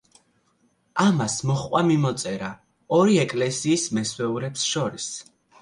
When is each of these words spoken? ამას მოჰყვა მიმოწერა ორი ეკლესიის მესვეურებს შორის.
ამას 1.03 1.35
მოჰყვა 1.49 1.83
მიმოწერა 1.91 2.49
ორი 3.01 3.21
ეკლესიის 3.27 3.87
მესვეურებს 3.99 4.69
შორის. 4.75 5.11